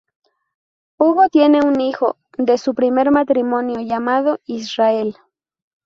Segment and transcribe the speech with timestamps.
[0.97, 5.15] Hugo tiene un hijo de su primer matrimonio llamado Israel.